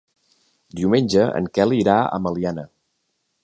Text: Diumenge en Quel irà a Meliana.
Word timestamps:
Diumenge 0.79 1.25
en 1.41 1.49
Quel 1.59 1.77
irà 1.83 1.99
a 2.01 2.21
Meliana. 2.27 2.67